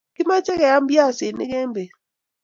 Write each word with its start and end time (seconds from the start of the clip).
Kimache 0.15 0.53
keyam 0.59 0.83
biasiniki 0.89 1.55
en 1.63 1.69
bet 1.75 1.91